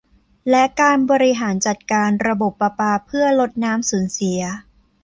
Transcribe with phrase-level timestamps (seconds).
[0.49, 4.41] และการบริหารจัดการระบบประปาเพื่อลดน้ำสูญเสีย